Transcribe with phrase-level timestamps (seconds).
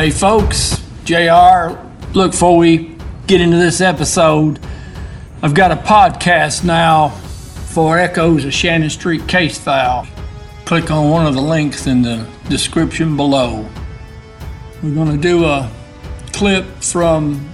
[0.00, 1.76] Hey, folks, JR.
[2.14, 2.96] Look, before we
[3.26, 4.58] get into this episode,
[5.42, 10.08] I've got a podcast now for Echoes of Shannon Street case file.
[10.64, 13.68] Click on one of the links in the description below.
[14.82, 15.70] We're going to do a
[16.32, 17.50] clip from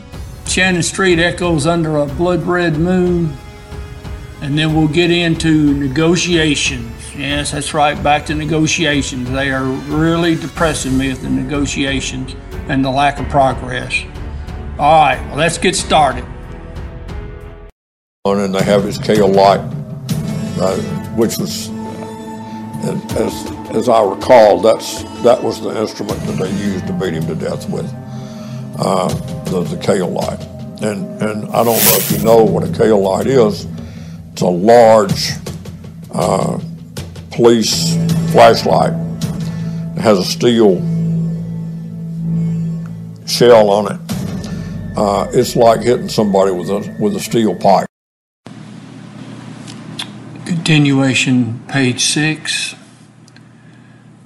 [0.46, 3.36] Shannon Street Echoes Under a Blood Red Moon,
[4.40, 6.92] and then we'll get into negotiations.
[7.16, 9.30] Yes, that's right, back to negotiations.
[9.30, 12.34] They are really depressing me with the negotiations
[12.68, 14.02] and the lack of progress.
[14.78, 16.24] All right, well, let's get started.
[18.26, 19.60] and they have his KO light,
[20.60, 20.76] uh,
[21.14, 21.70] which was,
[23.16, 27.26] as, as I recall, that's that was the instrument that they used to beat him
[27.26, 27.90] to death with,
[28.78, 29.08] uh,
[29.44, 30.40] the, the KO light.
[30.82, 33.66] And and I don't know if you know what a KO light is.
[34.32, 35.30] It's a large
[36.12, 36.60] uh,
[37.30, 37.94] police
[38.32, 38.92] flashlight.
[39.96, 40.82] It has a steel
[43.26, 44.00] shell on it.
[44.96, 47.86] Uh, it's like hitting somebody with a with a steel pipe.
[50.46, 52.74] Continuation, page six.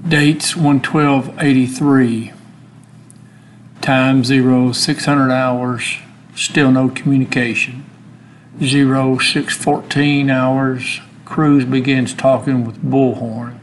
[0.06, 2.32] Dates 11283.
[3.80, 5.98] Time zero, 600 hours.
[6.34, 7.84] Still no communication.
[8.62, 11.00] Zero, 614 hours.
[11.24, 13.58] Cruz begins talking with Bullhorn.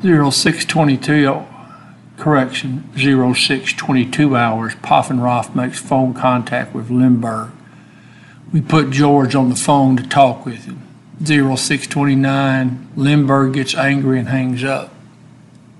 [0.00, 1.44] Zero, 622,
[2.16, 4.74] correction, 622 hours.
[4.76, 7.52] Poffenroth makes phone contact with Lindbergh.
[8.52, 10.82] We put George on the phone to talk with him.
[11.22, 14.92] 0629, Lindbergh gets angry and hangs up.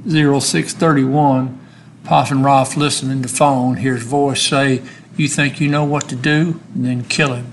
[0.07, 1.61] 0631,
[2.05, 4.83] Poffenroth listening to phone, hears voice say,
[5.17, 6.61] You think you know what to do?
[6.75, 7.53] And then kill him.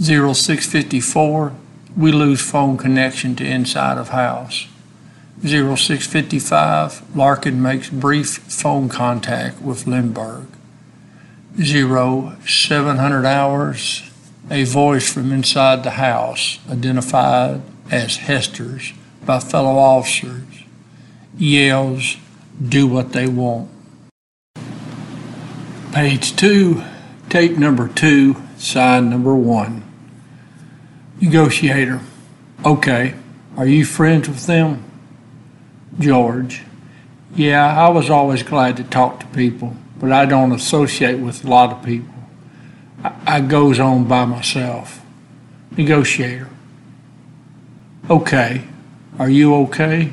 [0.00, 1.52] 0654,
[1.96, 4.68] we lose phone connection to inside of house.
[5.42, 10.48] 0655, Larkin makes brief phone contact with Lindbergh.
[11.56, 14.10] 0700 hours,
[14.50, 18.92] a voice from inside the house, identified as Hester's
[19.24, 20.64] by fellow officers,
[21.36, 22.16] yells,
[22.60, 23.70] Do what they want.
[25.92, 26.82] Page two,
[27.28, 29.82] tape number two, side number one.
[31.20, 32.00] Negotiator.
[32.64, 33.14] Okay,
[33.56, 34.87] are you friends with them?
[35.98, 36.62] George.
[37.34, 41.48] Yeah, I was always glad to talk to people, but I don't associate with a
[41.48, 42.14] lot of people.
[43.02, 45.04] I, I goes on by myself.
[45.76, 46.48] Negotiator.
[48.10, 48.64] Okay,
[49.18, 50.12] are you okay?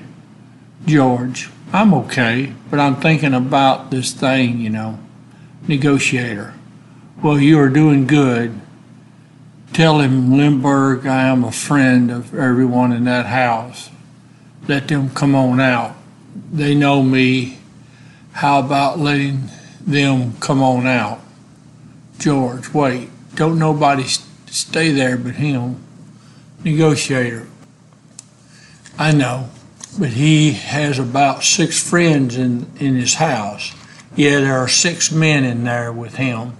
[0.85, 1.49] George.
[1.71, 4.99] I'm okay, but I'm thinking about this thing, you know.
[5.67, 6.53] Negotiator.
[7.23, 8.59] Well, you are doing good.
[9.73, 13.89] Tell him, Lindbergh, I am a friend of everyone in that house.
[14.67, 15.95] Let them come on out.
[16.51, 17.59] They know me.
[18.33, 19.49] How about letting
[19.85, 21.21] them come on out?
[22.17, 23.09] George, wait.
[23.35, 25.77] Don't nobody st- stay there but him.
[26.63, 27.47] Negotiator.
[28.97, 29.49] I know,
[29.99, 33.73] but he has about six friends in, in his house.
[34.15, 36.53] Yeah, there are six men in there with him.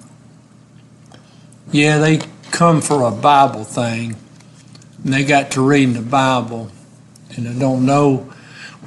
[1.72, 2.20] Yeah, they
[2.52, 4.16] come for a Bible thing,
[5.04, 6.70] and they got to reading the Bible,
[7.38, 8.32] and I don't know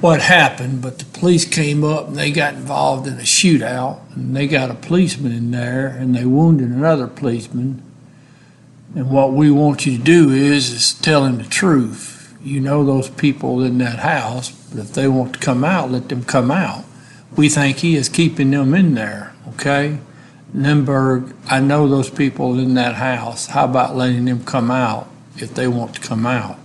[0.01, 4.35] what happened, but the police came up and they got involved in a shootout, and
[4.35, 7.83] they got a policeman in there, and they wounded another policeman.
[8.95, 12.37] And what we want you to do is is tell him the truth.
[12.41, 16.09] You know those people in that house, but if they want to come out, let
[16.09, 16.85] them come out.
[17.35, 19.99] We think he is keeping them in there, okay?
[20.53, 23.47] Lindbergh, I know those people in that house.
[23.47, 26.58] How about letting them come out if they want to come out?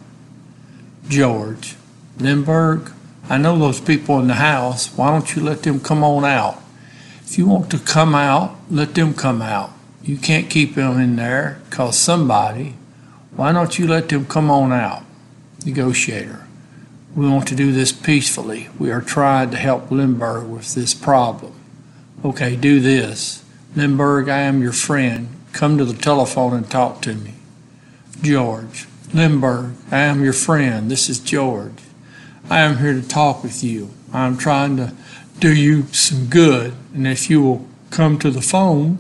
[1.09, 1.76] George,
[2.19, 2.92] Lindbergh,
[3.28, 4.88] I know those people in the house.
[4.97, 6.60] Why don't you let them come on out?
[7.22, 9.72] If you want to come out, let them come out.
[10.03, 12.75] You can't keep them in there because somebody.
[13.34, 15.04] Why don't you let them come on out?
[15.65, 16.47] Negotiator.
[17.16, 18.69] We want to do this peacefully.
[18.78, 21.54] We are trying to help Lindbergh with this problem.
[22.24, 23.45] Okay, do this.
[23.77, 25.28] Lindbergh, I am your friend.
[25.53, 27.34] Come to the telephone and talk to me.
[28.22, 28.86] George.
[29.15, 30.91] Lindbergh, I am your friend.
[30.91, 31.78] This is George.
[32.51, 33.91] I am here to talk with you.
[34.13, 34.93] I am trying to
[35.39, 36.75] do you some good.
[36.93, 38.99] And if you will come to the phone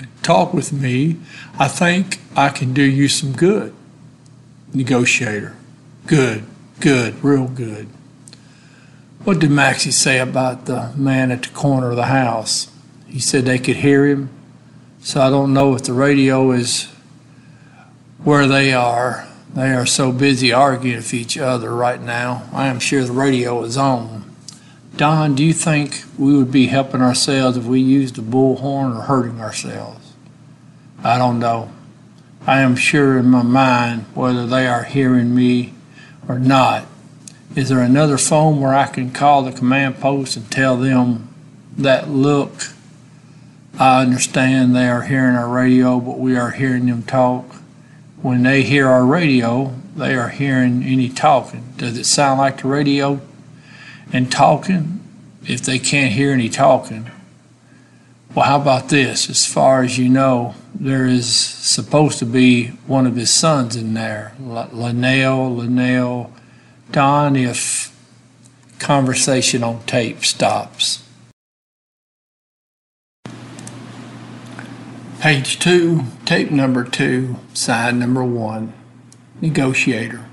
[0.00, 1.18] and talk with me,
[1.56, 3.72] I think I can do you some good.
[4.72, 5.54] Negotiator.
[6.08, 6.42] Good,
[6.80, 7.86] good, real good.
[9.22, 12.72] What did Maxie say about the man at the corner of the house?
[13.06, 14.30] He said they could hear him.
[15.00, 16.92] So I don't know if the radio is
[18.24, 19.28] where they are.
[19.54, 22.42] They are so busy arguing with each other right now.
[22.52, 24.24] I am sure the radio is on.
[24.96, 29.02] Don, do you think we would be helping ourselves if we used the bullhorn or
[29.02, 30.12] hurting ourselves?
[31.04, 31.70] I don't know.
[32.48, 35.74] I am sure in my mind whether they are hearing me
[36.28, 36.86] or not.
[37.54, 41.28] Is there another phone where I can call the command post and tell them
[41.78, 42.72] that, look,
[43.78, 47.44] I understand they are hearing our radio, but we are hearing them talk?
[48.24, 51.74] When they hear our radio, they are hearing any talking.
[51.76, 53.20] Does it sound like the radio
[54.14, 55.00] and talking
[55.46, 57.10] if they can't hear any talking?
[58.34, 59.28] Well, how about this?
[59.28, 63.92] As far as you know, there is supposed to be one of his sons in
[63.92, 66.32] there, Linnell, Linnell,
[66.92, 67.94] Don, if
[68.78, 71.03] conversation on tape stops.
[75.24, 78.74] Page two, tape number two, side number one,
[79.40, 80.26] negotiator.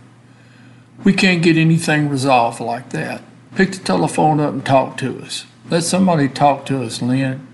[1.06, 3.22] We can't get anything resolved like that.
[3.56, 5.46] Pick the telephone up and talk to us.
[5.70, 7.48] Let somebody talk to us, Lynn.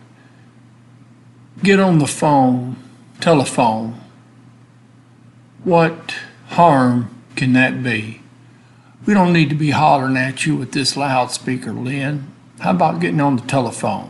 [1.61, 2.75] Get on the phone,
[3.21, 4.01] telephone.
[5.63, 6.15] What
[6.47, 8.23] harm can that be?
[9.05, 12.33] We don't need to be hollering at you with this loudspeaker, Lynn.
[12.61, 14.09] How about getting on the telephone?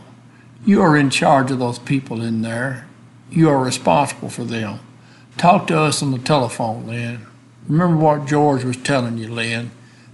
[0.64, 2.87] You are in charge of those people in there.
[3.30, 4.80] You are responsible for them.
[5.36, 7.26] Talk to us on the telephone, Lynn.
[7.68, 9.70] Remember what George was telling you, Lynn.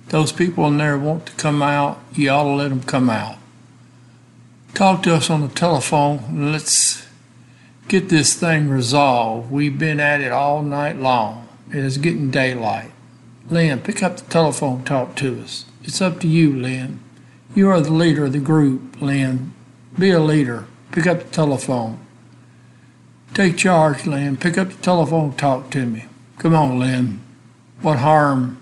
[0.09, 2.01] Those people in there want to come out.
[2.13, 3.39] You ought to let them come out.
[4.75, 7.07] Talk to us on the telephone let's
[7.87, 9.51] get this thing resolved.
[9.51, 11.49] We've been at it all night long.
[11.71, 12.91] It is getting daylight.
[13.49, 15.67] Lynn, pick up the telephone, talk to us.
[15.83, 17.01] It's up to you, Lynn.
[17.55, 19.53] You are the leader of the group, Lynn.
[19.99, 20.67] Be a leader.
[20.93, 22.04] Pick up the telephone.
[23.35, 24.37] Take charge, Lynn.
[24.37, 26.05] Pick up the telephone, talk to me.
[26.39, 27.21] Come on, Lynn.
[27.83, 28.61] What harm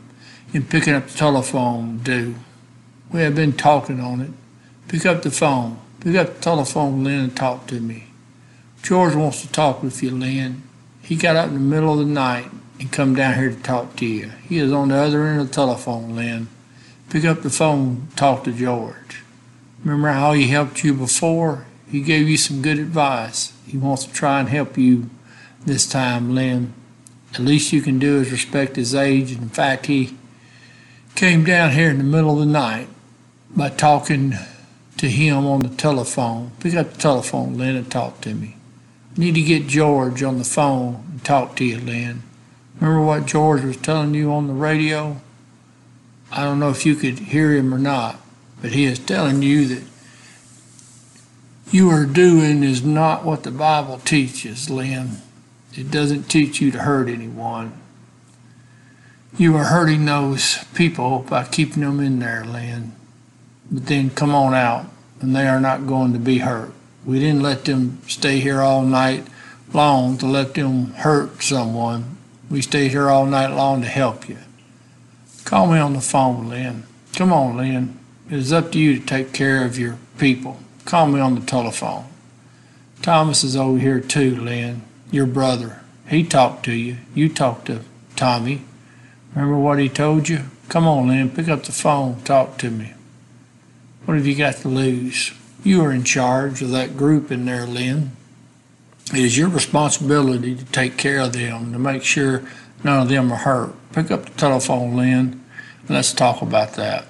[0.54, 2.36] in picking up the telephone do?
[3.10, 4.30] We have been talking on it.
[4.88, 5.78] Pick up the phone.
[6.00, 8.06] Pick up the telephone, Lynn, and talk to me.
[8.82, 10.62] George wants to talk with you, Lynn.
[11.02, 13.96] He got up in the middle of the night and come down here to talk
[13.96, 14.30] to you.
[14.48, 16.48] He is on the other end of the telephone, Lynn.
[17.10, 19.22] Pick up the phone, talk to George.
[19.84, 21.66] Remember how he helped you before?
[21.90, 23.52] He gave you some good advice.
[23.66, 25.10] He wants to try and help you
[25.64, 26.72] this time, Lynn.
[27.34, 29.32] At least you can do is respect his age.
[29.32, 30.16] In fact, he
[31.14, 32.88] came down here in the middle of the night
[33.56, 34.34] by talking
[34.98, 36.52] to him on the telephone.
[36.60, 38.56] Pick up the telephone, Lynn, and talk to me.
[39.16, 42.22] I need to get George on the phone and talk to you, Lynn.
[42.80, 45.20] Remember what George was telling you on the radio?
[46.30, 48.20] I don't know if you could hear him or not,
[48.60, 49.84] but he is telling you that
[51.72, 55.18] you are doing is not what the Bible teaches, Lynn.
[55.74, 57.72] It doesn't teach you to hurt anyone.
[59.38, 62.92] You are hurting those people by keeping them in there, Lynn.
[63.70, 64.84] But then come on out,
[65.20, 66.72] and they are not going to be hurt.
[67.06, 69.26] We didn't let them stay here all night
[69.72, 72.18] long to let them hurt someone.
[72.50, 74.36] We stayed here all night long to help you.
[75.44, 76.84] Call me on the phone, Lynn.
[77.14, 77.98] Come on, Lynn.
[78.30, 80.60] It is up to you to take care of your people.
[80.84, 82.06] Call me on the telephone.
[83.00, 85.80] Thomas is over here too, Lynn, your brother.
[86.08, 86.98] He talked to you.
[87.14, 87.80] You talked to
[88.16, 88.62] Tommy.
[89.34, 90.44] Remember what he told you?
[90.68, 92.94] Come on, Lynn, pick up the phone, talk to me.
[94.04, 95.32] What have you got to lose?
[95.64, 98.12] You are in charge of that group in there, Lynn.
[99.12, 102.42] It is your responsibility to take care of them, to make sure
[102.82, 103.74] none of them are hurt.
[103.92, 105.44] Pick up the telephone, Lynn,
[105.80, 107.06] and let's talk about that.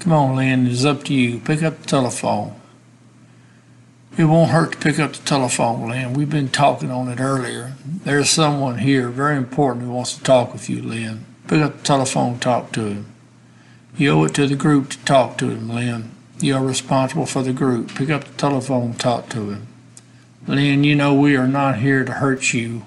[0.00, 1.40] Come on, Lynn, it's up to you.
[1.40, 2.54] Pick up the telephone.
[4.16, 6.12] It won't hurt to pick up the telephone, Lynn.
[6.12, 7.72] We've been talking on it earlier.
[7.84, 11.24] There's someone here, very important, who wants to talk with you, Lynn.
[11.48, 13.06] Pick up the telephone, talk to him.
[13.96, 16.12] You owe it to the group to talk to him, Lynn.
[16.38, 17.92] You are responsible for the group.
[17.96, 19.66] Pick up the telephone, talk to him.
[20.46, 22.84] Lynn, you know we are not here to hurt you.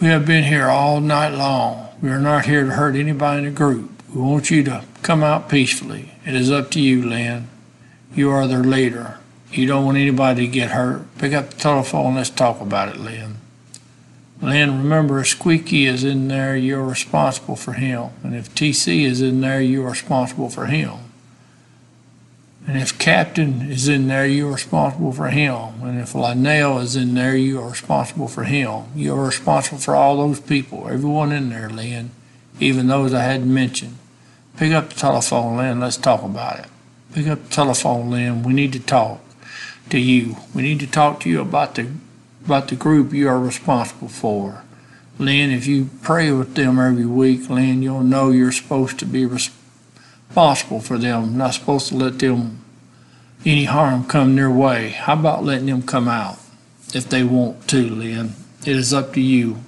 [0.00, 1.88] We have been here all night long.
[2.02, 4.02] We are not here to hurt anybody in the group.
[4.12, 6.12] We want you to come out peacefully.
[6.24, 7.48] It is up to you, Lynn.
[8.12, 9.18] You are their leader.
[9.52, 11.02] You don't want anybody to get hurt.
[11.18, 12.16] Pick up the telephone.
[12.16, 13.36] Let's talk about it, Lynn.
[14.42, 18.10] Lynn, remember, if Squeaky is in there, you're responsible for him.
[18.22, 20.98] And if TC is in there, you're responsible for him.
[22.66, 25.82] And if Captain is in there, you're responsible for him.
[25.82, 28.84] And if Linnell is in there, you are responsible for him.
[28.94, 32.10] You're responsible for all those people, everyone in there, Lynn,
[32.58, 33.96] even those I hadn't mentioned.
[34.56, 35.78] Pick up the telephone, Lynn.
[35.78, 36.66] Let's talk about it.
[37.14, 38.42] Pick up the telephone, Lynn.
[38.42, 39.20] We need to talk
[39.90, 40.36] to you.
[40.54, 41.90] We need to talk to you about the
[42.44, 44.62] about the group you are responsible for.
[45.18, 49.26] Lynn, if you pray with them every week, Lynn, you'll know you're supposed to be
[49.26, 51.36] responsible for them.
[51.36, 52.64] Not supposed to let them
[53.44, 54.90] any harm come their way.
[54.90, 56.38] How about letting them come out
[56.94, 58.34] if they want to, Lynn?
[58.64, 59.58] It is up to you.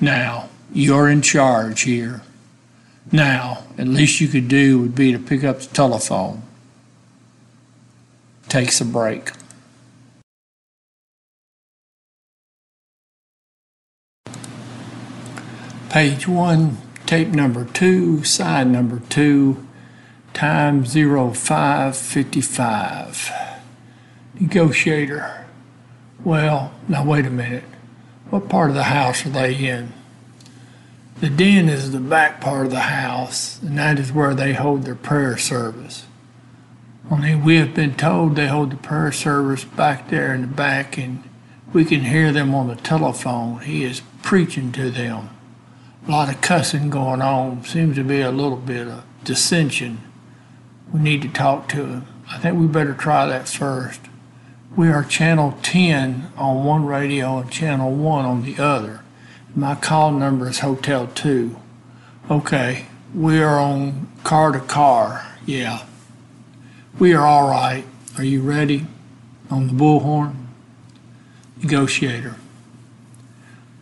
[0.00, 2.22] Now, you're in charge here.
[3.10, 6.42] Now, at least you could do would be to pick up the telephone.
[8.48, 9.32] Takes a break.
[15.90, 19.66] Page one, tape number two, side number two,
[20.32, 23.32] time zero five fifty-five.
[24.38, 25.46] Negotiator.
[26.24, 27.64] Well, now wait a minute.
[28.30, 29.92] What part of the house are they in?
[31.20, 34.82] The den is the back part of the house, and that is where they hold
[34.82, 36.05] their prayer service.
[37.08, 40.98] Only we have been told they hold the prayer service back there in the back,
[40.98, 41.22] and
[41.72, 43.60] we can hear them on the telephone.
[43.60, 45.30] He is preaching to them.
[46.06, 47.64] A lot of cussing going on.
[47.64, 50.00] Seems to be a little bit of dissension.
[50.92, 52.06] We need to talk to him.
[52.28, 54.00] I think we better try that first.
[54.76, 59.02] We are channel 10 on one radio and channel 1 on the other.
[59.54, 61.56] My call number is Hotel 2.
[62.30, 65.26] Okay, we are on car to car.
[65.46, 65.86] Yeah.
[66.98, 67.84] We are all right.
[68.16, 68.86] Are you ready?
[69.50, 70.34] On the bullhorn?
[71.62, 72.36] Negotiator.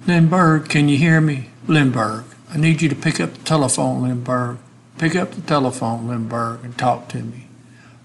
[0.04, 1.50] Lindbergh, can you hear me?
[1.68, 4.58] Lindbergh, I need you to pick up the telephone, Lindbergh.
[4.98, 7.46] Pick up the telephone, Lindbergh, and talk to me.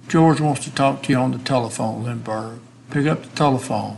[0.08, 2.60] George wants to talk to you on the telephone, Lindbergh.
[2.92, 3.98] Pick up the telephone.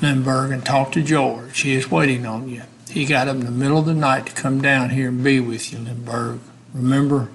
[0.00, 1.60] Lindbergh and talk to George.
[1.60, 2.62] He is waiting on you.
[2.88, 5.38] He got up in the middle of the night to come down here and be
[5.38, 6.40] with you, Lindbergh.
[6.72, 7.28] Remember,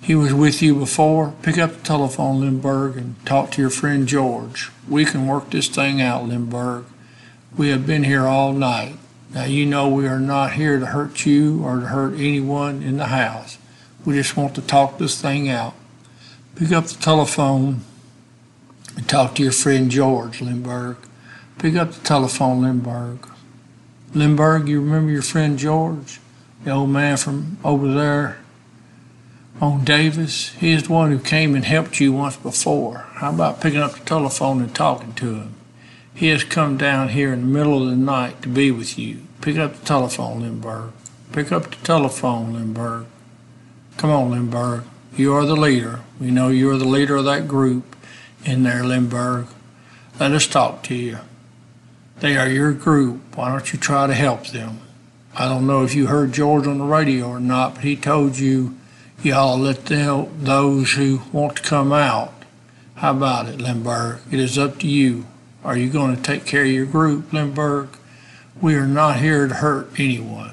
[0.00, 1.34] he was with you before.
[1.42, 4.70] Pick up the telephone, Lindbergh, and talk to your friend George.
[4.88, 6.86] We can work this thing out, Lindbergh.
[7.56, 8.96] We have been here all night.
[9.34, 12.96] Now, you know we are not here to hurt you or to hurt anyone in
[12.96, 13.58] the house.
[14.04, 15.74] We just want to talk this thing out.
[16.54, 17.82] Pick up the telephone
[18.96, 20.96] and talk to your friend George, Lindbergh.
[21.58, 23.28] Pick up the telephone, Lindbergh.
[24.14, 26.20] Lindbergh, you remember your friend George?
[26.64, 28.38] The old man from over there
[29.60, 30.54] on Davis?
[30.54, 33.06] He is the one who came and helped you once before.
[33.14, 35.54] How about picking up the telephone and talking to him?
[36.14, 39.22] He has come down here in the middle of the night to be with you.
[39.40, 40.92] Pick up the telephone, Lindbergh.
[41.32, 43.06] Pick up the telephone, Lindbergh.
[43.96, 44.84] Come on, Lindbergh.
[45.16, 46.00] You are the leader.
[46.20, 47.96] We know you are the leader of that group
[48.44, 49.46] in there, Lindbergh.
[50.18, 51.18] Let us talk to you.
[52.20, 53.36] They are your group.
[53.36, 54.80] Why don't you try to help them?
[55.36, 58.38] I don't know if you heard George on the radio or not, but he told
[58.38, 58.76] you
[59.26, 62.32] ought let them, those who want to come out.
[62.96, 64.20] How about it, Lindbergh?
[64.30, 65.26] It is up to you.
[65.64, 67.90] Are you going to take care of your group, Lindbergh?
[68.60, 70.52] We are not here to hurt anyone.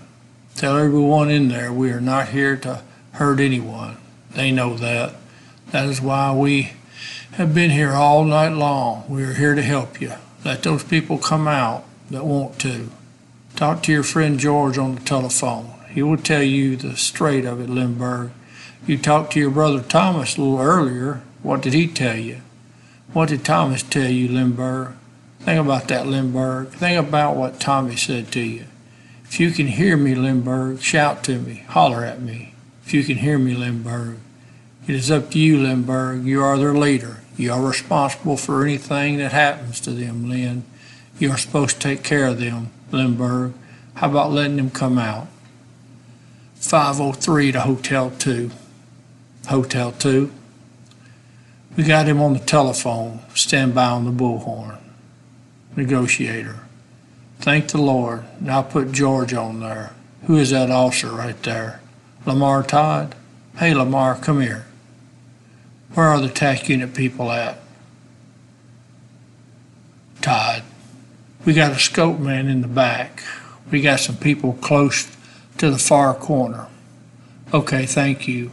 [0.56, 2.82] Tell everyone in there we are not here to
[3.14, 3.98] hurt anyone.
[4.32, 5.16] They know that.
[5.72, 6.74] That is why we
[7.34, 9.06] have been here all night long.
[9.10, 10.14] We are here to help you.
[10.44, 12.90] Let those people come out that want to.
[13.56, 15.72] Talk to your friend George on the telephone.
[15.90, 18.32] He will tell you the straight of it, Lindbergh.
[18.88, 21.24] You talked to your brother Thomas a little earlier.
[21.42, 22.42] What did he tell you?
[23.14, 24.94] What did Thomas tell you, Lindbergh?
[25.40, 26.68] Think about that, Lindbergh.
[26.70, 28.66] Think about what Tommy said to you.
[29.24, 32.54] If you can hear me, Lindbergh, shout to me, holler at me.
[32.86, 34.18] If you can hear me, Lindbergh,
[34.88, 36.24] it is up to you, Lindbergh.
[36.24, 37.22] You are their leader.
[37.38, 40.64] You are responsible for anything that happens to them, Lynn.
[41.18, 43.54] You are supposed to take care of them, Lindbergh.
[43.96, 45.28] How about letting them come out?
[46.58, 48.52] 503 to Hotel 2.
[49.48, 50.32] Hotel 2.
[51.78, 53.20] We got him on the telephone.
[53.34, 54.80] Stand by on the bullhorn.
[55.76, 56.60] Negotiator.
[57.40, 58.24] Thank the Lord.
[58.42, 59.94] Now put George on there.
[60.24, 61.82] Who is that officer right there?
[62.26, 63.14] Lamar Todd?
[63.58, 64.66] Hey, Lamar, come here.
[65.94, 67.60] Where are the TAC unit people at?
[70.22, 70.64] Todd.
[71.46, 73.22] We got a scope man in the back.
[73.70, 75.16] We got some people close
[75.58, 76.68] to the far corner.
[77.54, 78.52] Okay, thank you.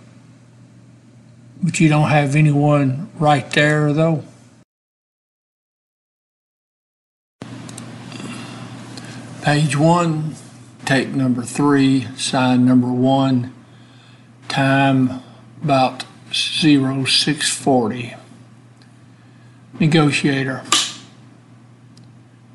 [1.62, 4.24] But you don't have anyone right there, though?
[9.42, 10.34] Page one,
[10.84, 13.52] tape number three, sign number one,
[14.48, 15.20] time
[15.62, 18.14] about 0640.
[19.78, 20.64] Negotiator.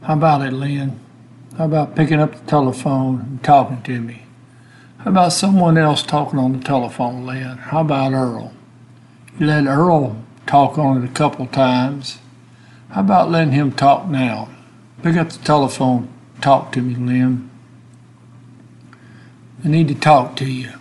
[0.04, 1.00] How about it, Lynn?
[1.58, 4.24] How about picking up the telephone and talking to me?
[5.00, 7.58] How about someone else talking on the telephone, Lynn?
[7.58, 8.54] How about Earl?
[9.40, 10.18] Let Earl
[10.48, 12.18] talk on it a couple times.
[12.90, 14.50] How about letting him talk now?
[15.04, 16.10] Pick up the telephone,
[16.42, 17.48] talk to me, Lynn.
[19.64, 20.72] I need to talk to you.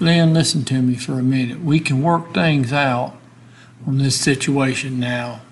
[0.00, 1.60] Lynn, listen to me for a minute.
[1.60, 3.14] We can work things out
[3.86, 5.42] on this situation now.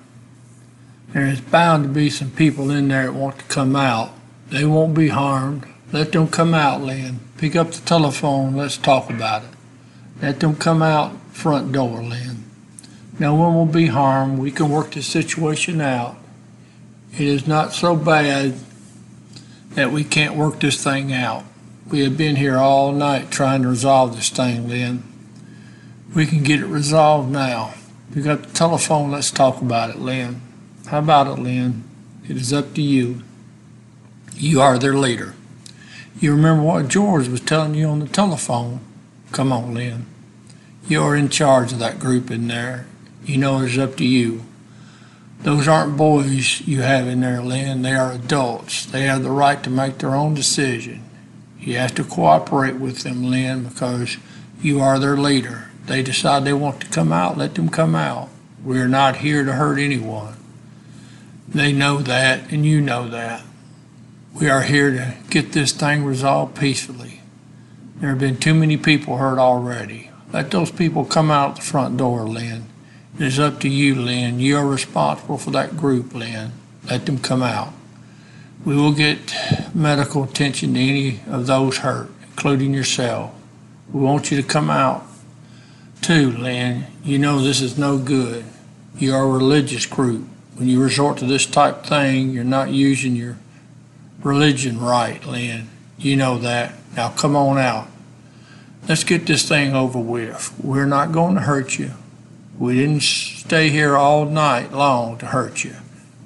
[1.12, 4.10] There is bound to be some people in there that want to come out.
[4.48, 5.66] They won't be harmed.
[5.92, 7.20] Let them come out, Lynn.
[7.38, 8.56] Pick up the telephone.
[8.56, 9.50] Let's talk about it.
[10.20, 12.39] Let them come out front door, Lynn.
[13.20, 14.38] No one will be harmed.
[14.38, 16.16] We can work the situation out.
[17.12, 18.54] It is not so bad
[19.72, 21.44] that we can't work this thing out.
[21.90, 25.02] We have been here all night trying to resolve this thing, Lynn.
[26.14, 27.74] We can get it resolved now.
[28.14, 29.10] Pick got the telephone.
[29.10, 30.40] Let's talk about it, Lynn.
[30.86, 31.84] How about it, Lynn?
[32.26, 33.22] It is up to you.
[34.34, 35.34] You are their leader.
[36.18, 38.80] You remember what George was telling you on the telephone.
[39.30, 40.06] Come on, Lynn.
[40.88, 42.86] You're in charge of that group in there.
[43.24, 44.44] You know it's up to you.
[45.42, 47.82] Those aren't boys you have in there, Lynn.
[47.82, 48.84] They are adults.
[48.84, 51.02] They have the right to make their own decision.
[51.58, 54.18] You have to cooperate with them, Lynn, because
[54.62, 55.70] you are their leader.
[55.86, 58.28] They decide they want to come out, let them come out.
[58.62, 60.34] We're not here to hurt anyone.
[61.48, 63.42] They know that, and you know that.
[64.34, 67.22] We are here to get this thing resolved peacefully.
[67.96, 70.10] There have been too many people hurt already.
[70.32, 72.66] Let those people come out the front door, Lynn.
[73.20, 74.40] It is up to you, Lynn.
[74.40, 76.52] You are responsible for that group, Lynn.
[76.88, 77.74] Let them come out.
[78.64, 79.34] We will get
[79.74, 83.34] medical attention to any of those hurt, including yourself.
[83.92, 85.04] We want you to come out
[86.00, 86.86] too, Lynn.
[87.04, 88.42] You know this is no good.
[88.96, 90.26] You are a religious group.
[90.54, 93.36] When you resort to this type thing, you're not using your
[94.22, 95.68] religion right, Lynn.
[95.98, 96.72] You know that.
[96.96, 97.86] Now come on out.
[98.88, 100.54] Let's get this thing over with.
[100.64, 101.90] We're not going to hurt you.
[102.60, 105.76] We didn't stay here all night long to hurt you.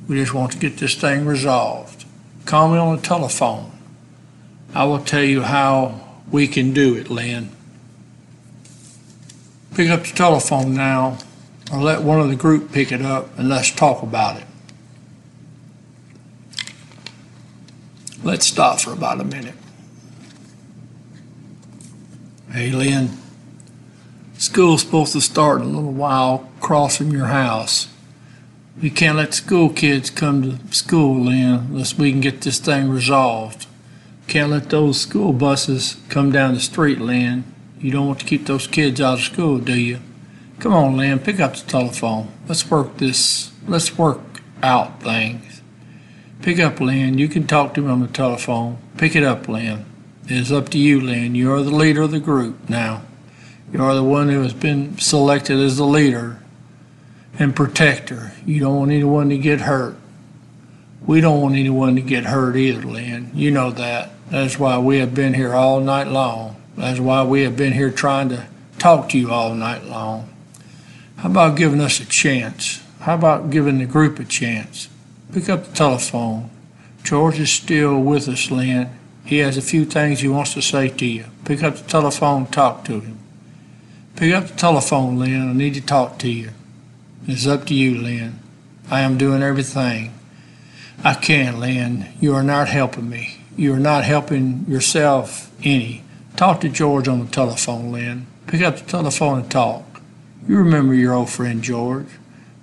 [0.08, 2.04] We just want to get this thing resolved.
[2.44, 3.70] Call me on the telephone.
[4.74, 7.50] I will tell you how we can do it, Lynn.
[9.76, 11.18] Pick up the telephone now,
[11.72, 14.46] or let one of the group pick it up and let's talk about it.
[18.24, 19.54] Let's stop for about a minute.
[22.50, 23.23] Hey, Lynn.
[24.44, 27.88] School's supposed to start in a little while across from your house.
[28.80, 32.90] We can't let school kids come to school, Lynn, unless we can get this thing
[32.90, 33.66] resolved.
[34.26, 37.44] Can't let those school buses come down the street, Lynn.
[37.80, 40.00] You don't want to keep those kids out of school, do you?
[40.58, 42.30] Come on, Lynn, pick up the telephone.
[42.46, 45.62] Let's work this, let's work out things.
[46.42, 47.16] Pick up, Lynn.
[47.16, 48.76] You can talk to me on the telephone.
[48.98, 49.86] Pick it up, Lynn.
[50.26, 51.34] It is up to you, Lynn.
[51.34, 53.00] You are the leader of the group now.
[53.72, 56.38] You are the one who has been selected as the leader
[57.38, 58.32] and protector.
[58.46, 59.96] You don't want anyone to get hurt.
[61.06, 63.30] We don't want anyone to get hurt either, Lynn.
[63.34, 64.10] You know that.
[64.30, 66.56] That's why we have been here all night long.
[66.76, 68.46] That's why we have been here trying to
[68.78, 70.30] talk to you all night long.
[71.16, 72.82] How about giving us a chance?
[73.00, 74.88] How about giving the group a chance?
[75.32, 76.50] Pick up the telephone.
[77.02, 78.90] George is still with us, Lynn.
[79.24, 81.26] He has a few things he wants to say to you.
[81.44, 83.18] Pick up the telephone, talk to him.
[84.16, 85.50] Pick up the telephone, Lynn.
[85.50, 86.50] I need to talk to you.
[87.26, 88.38] It's up to you, Lynn.
[88.88, 90.14] I am doing everything
[91.02, 92.06] I can, Lynn.
[92.20, 93.38] You are not helping me.
[93.56, 96.04] You are not helping yourself any.
[96.36, 98.26] Talk to George on the telephone, Lynn.
[98.46, 100.00] Pick up the telephone and talk.
[100.46, 102.06] You remember your old friend George.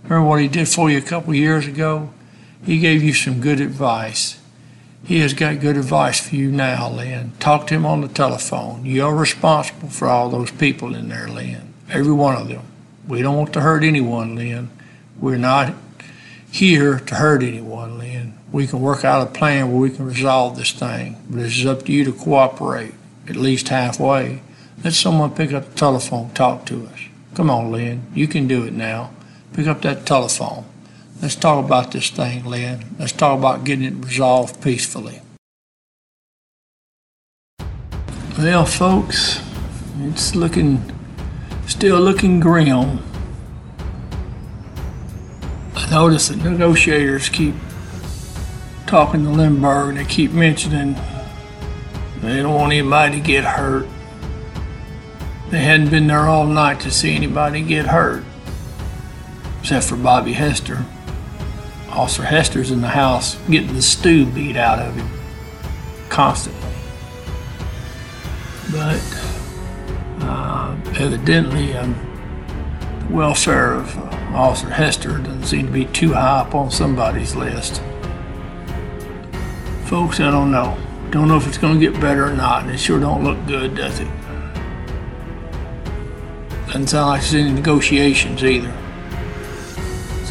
[0.04, 2.14] Remember what he did for you a couple years ago?
[2.66, 4.40] He gave you some good advice.
[5.04, 7.32] He has got good advice for you now, Lynn.
[7.40, 8.86] Talk to him on the telephone.
[8.86, 11.74] You're responsible for all those people in there, Lynn.
[11.90, 12.62] Every one of them.
[13.08, 14.70] We don't want to hurt anyone, Lynn.
[15.20, 15.74] We're not
[16.52, 18.38] here to hurt anyone, Lynn.
[18.52, 21.86] We can work out a plan where we can resolve this thing, but it's up
[21.86, 22.94] to you to cooperate,
[23.28, 24.42] at least halfway.
[24.84, 27.00] Let someone pick up the telephone, talk to us.
[27.34, 28.04] Come on, Lynn.
[28.14, 29.12] You can do it now.
[29.54, 30.66] Pick up that telephone.
[31.22, 32.96] Let's talk about this thing, Lynn.
[32.98, 35.22] Let's talk about getting it resolved peacefully.
[38.40, 39.40] Well, folks,
[40.00, 40.82] it's looking,
[41.68, 43.04] still looking grim.
[45.76, 47.54] I notice the negotiators keep
[48.88, 49.90] talking to Lindbergh.
[49.90, 50.96] and They keep mentioning
[52.22, 53.88] they don't want anybody to get hurt.
[55.52, 58.24] They hadn't been there all night to see anybody get hurt,
[59.60, 60.84] except for Bobby Hester.
[61.92, 65.10] Officer Hester's in the house getting the stew beat out of him
[66.10, 66.60] constantly.
[68.72, 69.02] But
[70.22, 71.96] uh, evidently, um,
[73.08, 74.02] the welfare of uh,
[74.34, 77.82] Officer Hester doesn't seem to be too high up on somebody's list.
[79.86, 80.78] Folks, I don't know.
[81.10, 83.46] Don't know if it's going to get better or not, and it sure don't look
[83.46, 84.08] good, does it?
[86.68, 88.74] Doesn't sound like there's any negotiations either.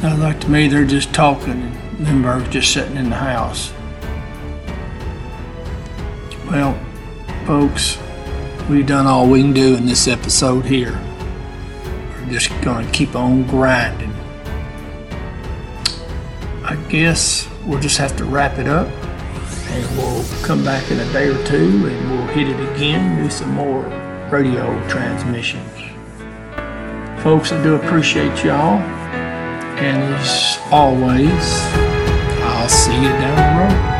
[0.00, 3.70] Sounds like to me they're just talking and Lindbergh's just sitting in the house.
[6.50, 6.72] Well,
[7.44, 7.98] folks,
[8.70, 10.98] we've done all we can do in this episode here.
[12.14, 14.14] We're just gonna keep on grinding.
[16.64, 18.88] I guess we'll just have to wrap it up
[19.68, 23.28] and we'll come back in a day or two and we'll hit it again, do
[23.28, 23.82] some more
[24.30, 25.70] radio transmissions.
[27.22, 28.99] Folks, I do appreciate y'all.
[29.82, 31.30] And as always,
[32.44, 33.99] I'll see you down the road.